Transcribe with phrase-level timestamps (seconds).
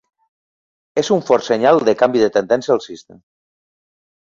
[1.01, 3.21] És un fort senyal de canvi de tendència alcista.